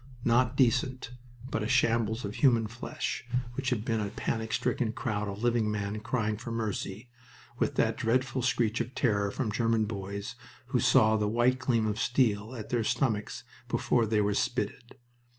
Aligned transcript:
Not 0.25 0.57
decent, 0.57 1.11
but 1.51 1.61
a 1.61 1.67
shambles 1.67 2.25
of 2.25 2.33
human 2.33 2.65
flesh 2.65 3.23
which 3.53 3.69
had 3.69 3.85
been 3.85 3.99
a 3.99 4.09
panic 4.09 4.51
stricken 4.51 4.93
crowd 4.93 5.27
of 5.27 5.43
living 5.43 5.69
men 5.71 5.99
crying 5.99 6.37
for 6.37 6.49
mercy, 6.51 7.07
with 7.59 7.75
that 7.75 7.97
dreadful 7.97 8.41
screech 8.41 8.81
of 8.81 8.95
terror 8.95 9.29
from 9.29 9.51
German 9.51 9.85
boys 9.85 10.33
who 10.69 10.79
saw 10.79 11.17
the 11.17 11.27
white 11.29 11.59
gleam 11.59 11.85
of 11.85 11.99
steel 11.99 12.55
at 12.55 12.69
their 12.69 12.83
stomachs 12.83 13.43
before 13.67 14.07
they 14.07 14.21
were 14.21 14.33
spitted. 14.33 14.97